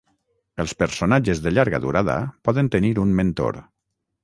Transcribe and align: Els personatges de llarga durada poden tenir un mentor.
Els 0.63 0.71
personatges 0.79 1.41
de 1.43 1.51
llarga 1.53 1.81
durada 1.85 2.17
poden 2.49 2.73
tenir 2.77 2.93
un 3.05 3.15
mentor. 3.23 3.63